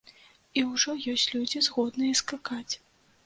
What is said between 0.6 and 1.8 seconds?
ўжо ёсць людзі,